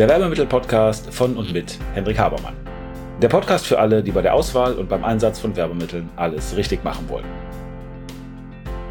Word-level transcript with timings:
der 0.00 0.08
Werbemittel-Podcast 0.08 1.12
von 1.12 1.36
und 1.36 1.52
mit 1.52 1.78
Hendrik 1.92 2.18
Habermann. 2.18 2.56
Der 3.20 3.28
Podcast 3.28 3.66
für 3.66 3.78
alle, 3.78 4.02
die 4.02 4.12
bei 4.12 4.22
der 4.22 4.32
Auswahl 4.32 4.72
und 4.72 4.88
beim 4.88 5.04
Einsatz 5.04 5.38
von 5.38 5.54
Werbemitteln 5.54 6.08
alles 6.16 6.56
richtig 6.56 6.82
machen 6.82 7.06
wollen. 7.10 7.26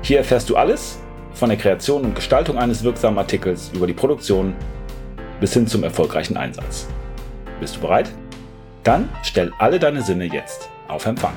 Hier 0.03 0.19
erfährst 0.19 0.51
du 0.51 0.55
alles 0.55 0.99
von 1.33 1.49
der 1.49 1.57
Kreation 1.57 2.03
und 2.03 2.13
Gestaltung 2.13 2.59
eines 2.59 2.83
wirksamen 2.83 3.17
Artikels 3.17 3.71
über 3.73 3.87
die 3.87 3.93
Produktion 3.93 4.53
bis 5.39 5.51
hin 5.51 5.65
zum 5.65 5.83
erfolgreichen 5.83 6.37
Einsatz. 6.37 6.87
Bist 7.59 7.77
du 7.77 7.79
bereit? 7.79 8.11
Dann 8.83 9.09
stell 9.23 9.51
alle 9.57 9.79
deine 9.79 10.03
Sinne 10.03 10.25
jetzt 10.25 10.69
auf 10.87 11.07
Empfang. 11.07 11.33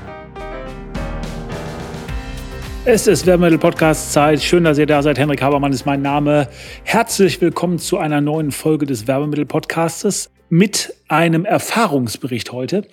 Es 2.85 3.07
ist 3.07 3.27
Werbemittel 3.27 3.59
Podcast 3.59 4.13
Zeit. 4.13 4.43
Schön, 4.43 4.65
dass 4.65 4.77
ihr 4.77 4.87
da 4.87 5.03
seid. 5.03 5.17
Henrik 5.17 5.41
Habermann 5.41 5.73
ist 5.73 5.87
mein 5.87 6.03
Name. 6.03 6.49
Herzlich 6.83 7.41
willkommen 7.41 7.79
zu 7.79 7.99
einer 7.99 8.21
neuen 8.21 8.51
Folge 8.51 8.87
des 8.87 9.07
Werbemittel 9.07 9.47
Podcastes 9.47 10.33
mit 10.53 10.93
einem 11.09 11.47
Erfahrungsbericht 11.47 12.53
heute. 12.53 12.87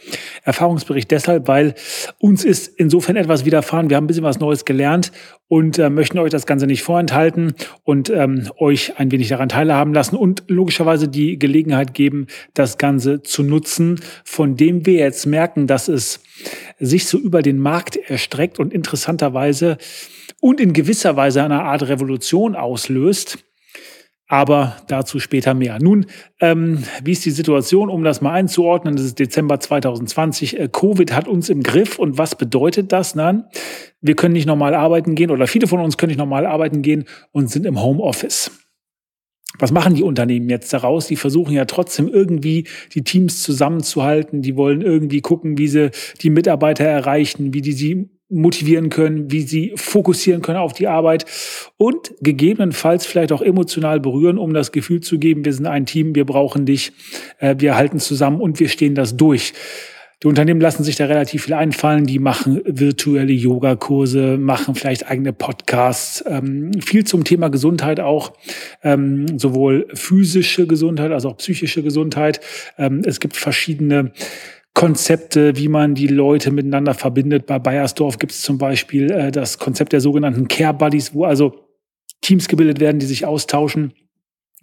Erfahrungsbericht 0.45 1.11
deshalb, 1.11 1.49
weil 1.49 1.75
uns 2.17 2.45
ist 2.45 2.69
insofern 2.79 3.17
etwas 3.17 3.43
widerfahren. 3.43 3.89
Wir 3.89 3.97
haben 3.97 4.05
ein 4.05 4.07
bisschen 4.07 4.23
was 4.23 4.39
Neues 4.39 4.63
gelernt 4.63 5.11
und 5.49 5.77
äh, 5.77 5.89
möchten 5.89 6.19
euch 6.19 6.31
das 6.31 6.45
Ganze 6.45 6.67
nicht 6.67 6.83
vorenthalten 6.83 7.53
und 7.83 8.09
ähm, 8.11 8.49
euch 8.59 8.97
ein 8.97 9.11
wenig 9.11 9.27
daran 9.27 9.49
teilhaben 9.49 9.93
lassen 9.93 10.15
und 10.15 10.45
logischerweise 10.47 11.09
die 11.09 11.37
Gelegenheit 11.37 11.93
geben, 11.93 12.27
das 12.53 12.77
Ganze 12.77 13.23
zu 13.23 13.43
nutzen, 13.43 13.99
von 14.23 14.55
dem 14.55 14.85
wir 14.85 14.93
jetzt 14.93 15.25
merken, 15.25 15.67
dass 15.67 15.89
es 15.89 16.21
sich 16.79 17.07
so 17.07 17.17
über 17.17 17.41
den 17.41 17.59
Markt 17.59 17.97
erstreckt 17.97 18.57
und 18.57 18.73
interessanterweise 18.73 19.77
und 20.39 20.61
in 20.61 20.71
gewisser 20.71 21.17
Weise 21.17 21.43
eine 21.43 21.63
Art 21.63 21.89
Revolution 21.89 22.55
auslöst 22.55 23.48
aber 24.29 24.77
dazu 24.87 25.19
später 25.19 25.55
mehr. 25.55 25.79
Nun, 25.81 26.05
ähm, 26.39 26.83
wie 27.03 27.11
ist 27.11 27.25
die 27.25 27.31
Situation, 27.31 27.89
um 27.89 28.03
das 28.03 28.21
mal 28.21 28.31
einzuordnen? 28.31 28.95
Das 28.95 29.03
ist 29.03 29.17
Dezember 29.17 29.59
2020. 29.59 30.59
Äh, 30.59 30.69
Covid 30.71 31.13
hat 31.13 31.27
uns 31.27 31.49
im 31.49 31.63
Griff. 31.63 31.97
Und 31.97 32.19
was 32.19 32.35
bedeutet 32.35 32.91
das 32.91 33.13
dann? 33.13 33.45
Wir 34.01 34.15
können 34.15 34.33
nicht 34.33 34.45
normal 34.45 34.75
arbeiten 34.75 35.15
gehen 35.15 35.31
oder 35.31 35.47
viele 35.47 35.67
von 35.67 35.81
uns 35.81 35.97
können 35.97 36.11
nicht 36.11 36.19
normal 36.19 36.45
arbeiten 36.45 36.83
gehen 36.83 37.05
und 37.31 37.49
sind 37.49 37.65
im 37.65 37.81
Homeoffice. 37.81 38.51
Was 39.57 39.71
machen 39.71 39.95
die 39.95 40.03
Unternehmen 40.03 40.47
jetzt 40.47 40.71
daraus? 40.71 41.07
Die 41.07 41.15
versuchen 41.15 41.53
ja 41.53 41.65
trotzdem 41.65 42.07
irgendwie 42.07 42.67
die 42.93 43.03
Teams 43.03 43.41
zusammenzuhalten. 43.41 44.43
Die 44.43 44.55
wollen 44.55 44.81
irgendwie 44.81 45.21
gucken, 45.21 45.57
wie 45.57 45.67
sie 45.67 45.89
die 46.21 46.29
Mitarbeiter 46.29 46.85
erreichen, 46.85 47.51
wie 47.51 47.61
die 47.61 47.73
sie 47.73 48.11
motivieren 48.29 48.89
können, 48.89 49.31
wie 49.31 49.41
sie 49.41 49.73
fokussieren 49.75 50.41
können 50.41 50.59
auf 50.59 50.73
die 50.73 50.87
Arbeit 50.87 51.25
und 51.77 52.13
gegebenenfalls 52.21 53.05
vielleicht 53.05 53.31
auch 53.31 53.41
emotional 53.41 53.99
berühren, 53.99 54.37
um 54.37 54.53
das 54.53 54.71
Gefühl 54.71 55.01
zu 55.01 55.17
geben, 55.17 55.45
wir 55.45 55.53
sind 55.53 55.65
ein 55.65 55.85
Team, 55.85 56.15
wir 56.15 56.25
brauchen 56.25 56.65
dich, 56.65 56.91
äh, 57.39 57.55
wir 57.57 57.75
halten 57.75 57.99
zusammen 57.99 58.39
und 58.39 58.59
wir 58.59 58.69
stehen 58.69 58.95
das 58.95 59.17
durch. 59.17 59.53
Die 60.21 60.27
Unternehmen 60.27 60.59
lassen 60.59 60.83
sich 60.83 60.97
da 60.97 61.05
relativ 61.05 61.45
viel 61.45 61.53
einfallen. 61.53 62.05
Die 62.05 62.19
machen 62.19 62.61
virtuelle 62.65 63.31
Yogakurse, 63.31 64.37
machen 64.37 64.75
vielleicht 64.75 65.09
eigene 65.09 65.31
Podcasts, 65.31 66.21
ähm, 66.27 66.73
viel 66.81 67.05
zum 67.05 67.23
Thema 67.23 67.47
Gesundheit 67.47 68.01
auch, 68.01 68.33
ähm, 68.83 69.39
sowohl 69.39 69.87
physische 69.93 70.67
Gesundheit 70.67 71.13
als 71.13 71.23
auch 71.23 71.37
psychische 71.37 71.83
Gesundheit. 71.83 72.41
Ähm, 72.77 73.01
es 73.05 73.21
gibt 73.21 73.37
verschiedene 73.37 74.11
Konzepte, 74.79 75.57
wie 75.57 75.67
man 75.67 75.93
die 75.93 76.07
Leute 76.07 76.51
miteinander 76.51 76.93
verbindet. 76.93 77.45
Bei 77.45 77.59
Bayersdorf 77.59 78.17
gibt 78.17 78.31
es 78.31 78.41
zum 78.41 78.57
Beispiel 78.57 79.11
äh, 79.11 79.29
das 79.29 79.59
Konzept 79.59 79.91
der 79.91 79.99
sogenannten 79.99 80.47
Care 80.47 80.73
Buddies, 80.73 81.13
wo 81.13 81.25
also 81.25 81.65
Teams 82.21 82.47
gebildet 82.47 82.79
werden, 82.79 82.97
die 82.97 83.05
sich 83.05 83.25
austauschen. 83.25 83.91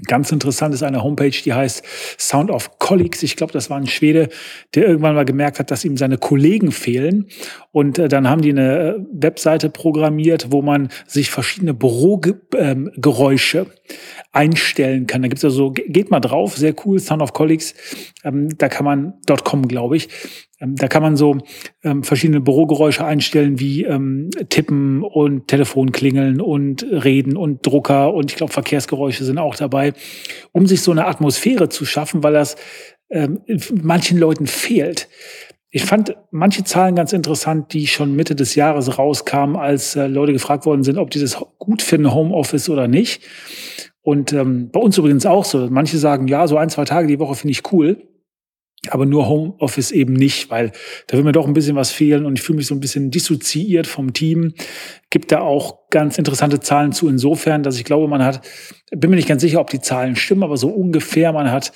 Ganz 0.04 0.30
interessant 0.30 0.74
ist 0.74 0.82
eine 0.82 1.02
Homepage, 1.02 1.30
die 1.30 1.54
heißt 1.54 1.82
Sound 2.18 2.50
of 2.50 2.78
Colleagues. 2.78 3.22
Ich 3.22 3.34
glaube, 3.34 3.54
das 3.54 3.70
war 3.70 3.78
ein 3.78 3.86
Schwede, 3.86 4.28
der 4.74 4.86
irgendwann 4.86 5.14
mal 5.14 5.24
gemerkt 5.24 5.58
hat, 5.58 5.70
dass 5.70 5.86
ihm 5.86 5.96
seine 5.96 6.18
Kollegen 6.18 6.70
fehlen. 6.70 7.28
Und 7.72 7.98
äh, 7.98 8.08
dann 8.08 8.28
haben 8.28 8.42
die 8.42 8.50
eine 8.50 8.78
äh, 8.78 8.94
Webseite 9.10 9.70
programmiert, 9.70 10.48
wo 10.50 10.60
man 10.60 10.90
sich 11.06 11.30
verschiedene 11.30 11.72
Bürogeräusche 11.72 13.58
ähm, 13.58 13.66
einstellen 14.32 15.06
kann. 15.06 15.22
Da 15.22 15.28
gibt's 15.28 15.44
also, 15.44 15.70
geht 15.70 16.10
mal 16.10 16.20
drauf, 16.20 16.58
sehr 16.58 16.74
cool, 16.84 16.98
Sound 16.98 17.22
of 17.22 17.32
Colleagues. 17.32 17.74
Ähm, 18.22 18.50
da 18.58 18.68
kann 18.68 18.84
man, 18.84 19.14
.com, 19.44 19.66
glaube 19.66 19.96
ich, 19.96 20.10
da 20.58 20.88
kann 20.88 21.02
man 21.02 21.16
so 21.16 21.36
ähm, 21.84 22.02
verschiedene 22.02 22.40
Bürogeräusche 22.40 23.04
einstellen, 23.04 23.60
wie 23.60 23.84
ähm, 23.84 24.30
Tippen 24.48 25.02
und 25.02 25.48
Telefonklingeln 25.48 26.40
und 26.40 26.82
Reden 26.82 27.36
und 27.36 27.66
Drucker 27.66 28.14
und 28.14 28.30
ich 28.30 28.36
glaube 28.36 28.52
Verkehrsgeräusche 28.52 29.24
sind 29.24 29.38
auch 29.38 29.54
dabei, 29.54 29.92
um 30.52 30.66
sich 30.66 30.80
so 30.80 30.92
eine 30.92 31.06
Atmosphäre 31.06 31.68
zu 31.68 31.84
schaffen, 31.84 32.22
weil 32.22 32.32
das 32.32 32.56
ähm, 33.10 33.40
manchen 33.82 34.18
Leuten 34.18 34.46
fehlt. 34.46 35.08
Ich 35.70 35.84
fand 35.84 36.16
manche 36.30 36.64
Zahlen 36.64 36.94
ganz 36.94 37.12
interessant, 37.12 37.74
die 37.74 37.86
schon 37.86 38.16
Mitte 38.16 38.34
des 38.34 38.54
Jahres 38.54 38.98
rauskamen, 38.98 39.56
als 39.56 39.94
äh, 39.94 40.06
Leute 40.06 40.32
gefragt 40.32 40.64
worden 40.64 40.84
sind, 40.84 40.96
ob 40.96 41.10
die 41.10 41.20
das 41.20 41.36
gut 41.58 41.82
finden, 41.82 42.14
Homeoffice 42.14 42.70
oder 42.70 42.88
nicht. 42.88 43.22
Und 44.00 44.32
ähm, 44.32 44.70
bei 44.70 44.80
uns 44.80 44.96
übrigens 44.96 45.26
auch 45.26 45.44
so. 45.44 45.68
Manche 45.68 45.98
sagen, 45.98 46.28
ja, 46.28 46.46
so 46.46 46.56
ein, 46.56 46.70
zwei 46.70 46.84
Tage 46.84 47.08
die 47.08 47.18
Woche 47.18 47.34
finde 47.34 47.52
ich 47.52 47.72
cool 47.72 47.98
aber 48.92 49.06
nur 49.06 49.28
Homeoffice 49.28 49.90
eben 49.90 50.12
nicht, 50.12 50.50
weil 50.50 50.72
da 51.06 51.16
will 51.16 51.24
mir 51.24 51.32
doch 51.32 51.46
ein 51.46 51.52
bisschen 51.52 51.76
was 51.76 51.90
fehlen 51.90 52.26
und 52.26 52.38
ich 52.38 52.42
fühle 52.42 52.58
mich 52.58 52.66
so 52.66 52.74
ein 52.74 52.80
bisschen 52.80 53.10
dissoziiert 53.10 53.86
vom 53.86 54.12
Team. 54.12 54.54
Gibt 55.10 55.32
da 55.32 55.40
auch 55.40 55.88
ganz 55.90 56.18
interessante 56.18 56.60
Zahlen 56.60 56.92
zu 56.92 57.08
insofern, 57.08 57.62
dass 57.62 57.78
ich 57.78 57.84
glaube, 57.84 58.08
man 58.08 58.24
hat, 58.24 58.40
bin 58.90 59.10
mir 59.10 59.16
nicht 59.16 59.28
ganz 59.28 59.42
sicher, 59.42 59.60
ob 59.60 59.70
die 59.70 59.80
Zahlen 59.80 60.16
stimmen, 60.16 60.42
aber 60.42 60.56
so 60.56 60.68
ungefähr, 60.68 61.32
man 61.32 61.50
hat 61.50 61.72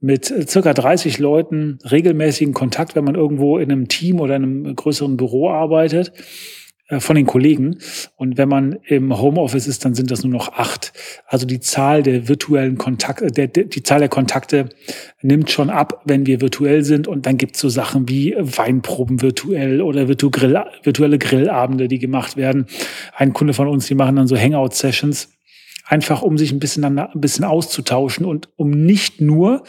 mit 0.00 0.26
circa 0.48 0.72
30 0.72 1.18
Leuten 1.18 1.78
regelmäßigen 1.90 2.54
Kontakt, 2.54 2.96
wenn 2.96 3.04
man 3.04 3.14
irgendwo 3.14 3.58
in 3.58 3.70
einem 3.70 3.88
Team 3.88 4.20
oder 4.20 4.36
in 4.36 4.42
einem 4.44 4.76
größeren 4.76 5.16
Büro 5.16 5.50
arbeitet. 5.50 6.12
Äh, 6.90 7.00
von 7.00 7.16
den 7.16 7.26
Kollegen. 7.26 7.78
Und 8.16 8.36
wenn 8.36 8.48
man 8.48 8.78
im 8.84 9.16
Homeoffice 9.16 9.66
ist, 9.68 9.84
dann 9.84 9.94
sind 9.94 10.10
das 10.10 10.24
nur 10.24 10.32
noch 10.32 10.52
acht. 10.54 10.92
Also 11.26 11.46
die 11.46 11.60
Zahl 11.60 12.02
der 12.02 12.28
virtuellen 12.28 12.76
Kontakte, 12.76 13.28
der, 13.28 13.46
die 13.46 13.82
Zahl 13.82 14.00
der 14.00 14.08
Kontakte 14.08 14.68
nimmt 15.22 15.50
schon 15.50 15.70
ab, 15.70 16.02
wenn 16.04 16.26
wir 16.26 16.40
virtuell 16.40 16.84
sind. 16.84 17.06
Und 17.06 17.26
dann 17.26 17.36
gibt's 17.36 17.60
so 17.60 17.68
Sachen 17.68 18.08
wie 18.08 18.34
Weinproben 18.36 19.22
virtuell 19.22 19.80
oder 19.80 20.08
virtuelle 20.08 21.18
Grillabende, 21.18 21.86
die 21.86 21.98
gemacht 21.98 22.36
werden. 22.36 22.66
Ein 23.14 23.32
Kunde 23.32 23.54
von 23.54 23.68
uns, 23.68 23.86
die 23.86 23.94
machen 23.94 24.16
dann 24.16 24.26
so 24.26 24.36
Hangout-Sessions 24.36 25.28
einfach 25.90 26.22
um 26.22 26.38
sich 26.38 26.52
ein 26.52 26.60
bisschen, 26.60 26.84
ein 26.84 27.08
bisschen 27.14 27.44
auszutauschen 27.44 28.24
und 28.24 28.48
um 28.54 28.70
nicht 28.70 29.20
nur 29.20 29.64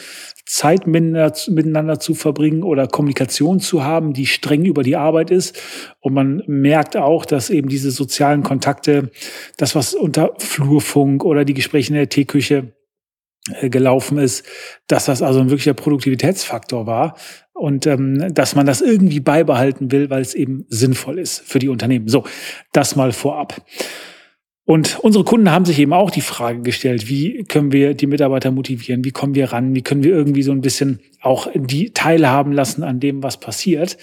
Zeit 0.45 0.85
miteinander 0.85 1.99
zu 1.99 2.13
verbringen 2.13 2.61
oder 2.61 2.85
Kommunikation 2.85 3.59
zu 3.59 3.83
haben, 3.83 4.13
die 4.13 4.27
streng 4.27 4.63
über 4.63 4.83
die 4.83 4.95
Arbeit 4.95 5.31
ist. 5.31 5.59
Und 5.99 6.13
man 6.13 6.43
merkt 6.45 6.95
auch, 6.95 7.25
dass 7.25 7.49
eben 7.49 7.69
diese 7.69 7.89
sozialen 7.89 8.43
Kontakte, 8.43 9.09
das, 9.57 9.73
was 9.73 9.95
unter 9.95 10.35
Flurfunk 10.37 11.25
oder 11.25 11.43
die 11.43 11.55
Gespräche 11.55 11.89
in 11.89 11.95
der 11.95 12.09
Teeküche 12.09 12.75
äh, 13.59 13.71
gelaufen 13.71 14.19
ist, 14.19 14.45
dass 14.85 15.05
das 15.05 15.23
also 15.23 15.39
ein 15.39 15.49
wirklicher 15.49 15.73
Produktivitätsfaktor 15.73 16.85
war 16.85 17.15
und 17.53 17.87
ähm, 17.87 18.31
dass 18.31 18.53
man 18.53 18.67
das 18.67 18.81
irgendwie 18.81 19.21
beibehalten 19.21 19.91
will, 19.91 20.11
weil 20.11 20.21
es 20.21 20.35
eben 20.35 20.65
sinnvoll 20.69 21.17
ist 21.17 21.39
für 21.39 21.57
die 21.57 21.69
Unternehmen. 21.69 22.07
So, 22.09 22.25
das 22.73 22.95
mal 22.95 23.11
vorab. 23.11 23.59
Und 24.71 24.99
unsere 24.99 25.25
Kunden 25.25 25.51
haben 25.51 25.65
sich 25.65 25.79
eben 25.79 25.91
auch 25.91 26.11
die 26.11 26.21
Frage 26.21 26.61
gestellt, 26.61 27.09
wie 27.09 27.43
können 27.43 27.73
wir 27.73 27.93
die 27.93 28.07
Mitarbeiter 28.07 28.51
motivieren, 28.51 29.03
wie 29.03 29.11
kommen 29.11 29.35
wir 29.35 29.51
ran, 29.51 29.75
wie 29.75 29.81
können 29.81 30.01
wir 30.01 30.13
irgendwie 30.13 30.43
so 30.43 30.53
ein 30.53 30.61
bisschen 30.61 31.01
auch 31.19 31.49
die 31.53 31.89
teilhaben 31.89 32.53
lassen 32.53 32.81
an 32.81 33.01
dem, 33.01 33.21
was 33.21 33.37
passiert. 33.37 33.97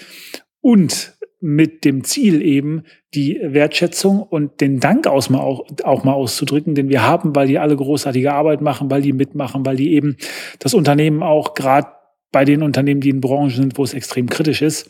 Und 0.61 1.17
mit 1.39 1.85
dem 1.85 2.03
Ziel 2.03 2.43
eben, 2.43 2.83
die 3.15 3.39
Wertschätzung 3.41 4.21
und 4.21 4.61
den 4.61 4.79
Dank 4.79 5.07
auch 5.07 5.27
mal 5.29 6.13
auszudrücken, 6.13 6.75
den 6.75 6.87
wir 6.87 7.01
haben, 7.01 7.35
weil 7.35 7.47
die 7.47 7.57
alle 7.57 7.75
großartige 7.75 8.31
Arbeit 8.31 8.61
machen, 8.61 8.91
weil 8.91 9.01
die 9.01 9.13
mitmachen, 9.13 9.65
weil 9.65 9.75
die 9.75 9.93
eben 9.93 10.17
das 10.59 10.75
Unternehmen 10.75 11.23
auch 11.23 11.55
gerade 11.55 11.87
bei 12.31 12.45
den 12.45 12.61
Unternehmen, 12.61 13.01
die 13.01 13.09
in 13.09 13.21
Branchen 13.21 13.49
sind, 13.49 13.79
wo 13.79 13.83
es 13.83 13.95
extrem 13.95 14.29
kritisch 14.29 14.61
ist, 14.61 14.87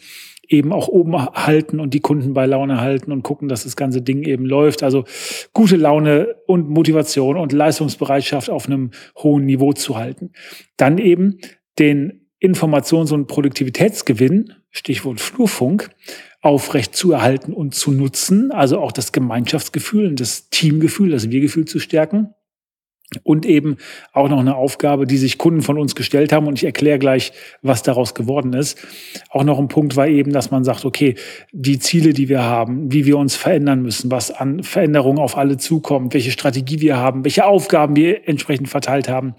eben 0.49 0.73
auch 0.73 0.87
oben 0.87 1.15
halten 1.17 1.79
und 1.79 1.93
die 1.93 1.99
Kunden 1.99 2.33
bei 2.33 2.45
Laune 2.45 2.81
halten 2.81 3.11
und 3.11 3.23
gucken, 3.23 3.47
dass 3.47 3.63
das 3.63 3.75
ganze 3.75 4.01
Ding 4.01 4.23
eben 4.23 4.45
läuft. 4.45 4.83
Also 4.83 5.05
gute 5.53 5.77
Laune 5.77 6.35
und 6.47 6.69
Motivation 6.69 7.37
und 7.37 7.53
Leistungsbereitschaft 7.53 8.49
auf 8.49 8.65
einem 8.65 8.91
hohen 9.17 9.45
Niveau 9.45 9.73
zu 9.73 9.95
halten. 9.95 10.31
Dann 10.75 10.97
eben 10.97 11.39
den 11.77 12.25
Informations- 12.41 13.13
und 13.13 13.27
Produktivitätsgewinn, 13.27 14.53
Stichwort 14.71 15.19
Flurfunk, 15.19 15.91
aufrecht 16.41 16.95
zu 16.95 17.11
erhalten 17.11 17.53
und 17.53 17.75
zu 17.75 17.91
nutzen. 17.91 18.51
Also 18.51 18.79
auch 18.79 18.91
das 18.91 19.11
Gemeinschaftsgefühl 19.11 20.07
und 20.07 20.19
das 20.19 20.49
Teamgefühl, 20.49 21.11
das 21.11 21.29
Wir-Gefühl 21.29 21.65
zu 21.65 21.79
stärken. 21.79 22.33
Und 23.23 23.45
eben 23.45 23.77
auch 24.13 24.29
noch 24.29 24.39
eine 24.39 24.55
Aufgabe, 24.55 25.07
die 25.07 25.17
sich 25.17 25.37
Kunden 25.37 25.61
von 25.61 25.79
uns 25.79 25.95
gestellt 25.95 26.31
haben. 26.31 26.47
Und 26.47 26.59
ich 26.59 26.63
erkläre 26.63 26.99
gleich, 26.99 27.31
was 27.61 27.81
daraus 27.81 28.13
geworden 28.13 28.53
ist. 28.53 28.77
Auch 29.29 29.43
noch 29.43 29.57
ein 29.59 29.67
Punkt 29.67 29.95
war 29.95 30.07
eben, 30.07 30.31
dass 30.31 30.51
man 30.51 30.63
sagt, 30.63 30.85
okay, 30.85 31.15
die 31.51 31.79
Ziele, 31.79 32.13
die 32.13 32.29
wir 32.29 32.43
haben, 32.43 32.91
wie 32.91 33.05
wir 33.05 33.17
uns 33.17 33.35
verändern 33.35 33.81
müssen, 33.81 34.11
was 34.11 34.31
an 34.31 34.63
Veränderungen 34.63 35.19
auf 35.19 35.37
alle 35.37 35.57
zukommt, 35.57 36.13
welche 36.13 36.31
Strategie 36.31 36.81
wir 36.81 36.97
haben, 36.97 37.23
welche 37.23 37.45
Aufgaben 37.45 37.95
wir 37.95 38.27
entsprechend 38.27 38.69
verteilt 38.69 39.09
haben. 39.09 39.33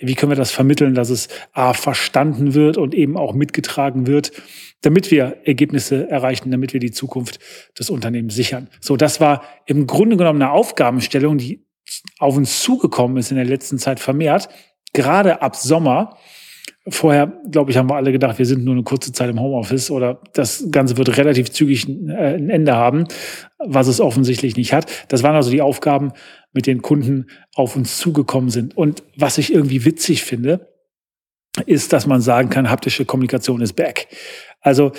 Wie 0.00 0.14
können 0.14 0.32
wir 0.32 0.36
das 0.36 0.50
vermitteln, 0.50 0.94
dass 0.94 1.10
es 1.10 1.28
A, 1.52 1.72
verstanden 1.72 2.54
wird 2.54 2.76
und 2.76 2.94
eben 2.94 3.16
auch 3.16 3.32
mitgetragen 3.32 4.06
wird, 4.06 4.32
damit 4.80 5.10
wir 5.10 5.38
Ergebnisse 5.44 6.10
erreichen, 6.10 6.50
damit 6.50 6.72
wir 6.72 6.80
die 6.80 6.90
Zukunft 6.90 7.38
des 7.78 7.90
Unternehmens 7.90 8.34
sichern. 8.34 8.68
So, 8.80 8.96
das 8.96 9.20
war 9.20 9.42
im 9.66 9.86
Grunde 9.86 10.16
genommen 10.16 10.42
eine 10.42 10.50
Aufgabenstellung, 10.50 11.38
die 11.38 11.64
auf 12.18 12.36
uns 12.36 12.62
zugekommen 12.62 13.16
ist 13.16 13.30
in 13.30 13.36
der 13.36 13.46
letzten 13.46 13.78
Zeit 13.78 14.00
vermehrt, 14.00 14.48
gerade 14.92 15.42
ab 15.42 15.56
Sommer. 15.56 16.16
Vorher, 16.86 17.40
glaube 17.50 17.70
ich, 17.70 17.78
haben 17.78 17.88
wir 17.88 17.96
alle 17.96 18.12
gedacht, 18.12 18.38
wir 18.38 18.44
sind 18.44 18.64
nur 18.64 18.74
eine 18.74 18.82
kurze 18.82 19.10
Zeit 19.12 19.30
im 19.30 19.40
Homeoffice 19.40 19.90
oder 19.90 20.20
das 20.34 20.66
Ganze 20.70 20.98
wird 20.98 21.16
relativ 21.16 21.50
zügig 21.50 21.88
äh, 21.88 22.34
ein 22.34 22.50
Ende 22.50 22.74
haben, 22.74 23.06
was 23.58 23.86
es 23.86 24.00
offensichtlich 24.00 24.56
nicht 24.56 24.74
hat. 24.74 24.86
Das 25.08 25.22
waren 25.22 25.34
also 25.34 25.50
die 25.50 25.62
Aufgaben, 25.62 26.12
mit 26.52 26.66
denen 26.66 26.82
Kunden 26.82 27.26
auf 27.54 27.74
uns 27.74 27.98
zugekommen 27.98 28.50
sind. 28.50 28.76
Und 28.76 29.02
was 29.16 29.38
ich 29.38 29.52
irgendwie 29.52 29.84
witzig 29.86 30.24
finde, 30.24 30.68
ist, 31.66 31.92
dass 31.92 32.06
man 32.06 32.20
sagen 32.20 32.50
kann, 32.50 32.70
haptische 32.70 33.04
Kommunikation 33.04 33.62
ist 33.62 33.74
back. 33.74 34.08
Also 34.60 34.92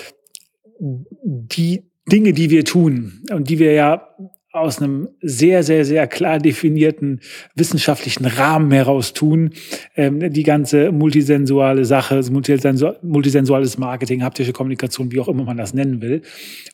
die 0.78 1.84
Dinge, 2.10 2.32
die 2.32 2.50
wir 2.50 2.64
tun 2.64 3.22
und 3.30 3.48
die 3.48 3.58
wir 3.58 3.72
ja 3.72 4.08
aus 4.56 4.80
einem 4.80 5.08
sehr, 5.20 5.62
sehr, 5.62 5.84
sehr 5.84 6.06
klar 6.06 6.38
definierten 6.38 7.20
wissenschaftlichen 7.54 8.26
Rahmen 8.26 8.70
heraus 8.72 9.12
tun. 9.12 9.50
Ähm, 9.96 10.32
die 10.32 10.42
ganze 10.42 10.92
multisensuale 10.92 11.84
Sache, 11.84 12.20
multisensuales 12.30 13.78
Marketing, 13.78 14.22
haptische 14.22 14.52
Kommunikation, 14.52 15.12
wie 15.12 15.20
auch 15.20 15.28
immer 15.28 15.44
man 15.44 15.56
das 15.56 15.74
nennen 15.74 16.00
will. 16.02 16.22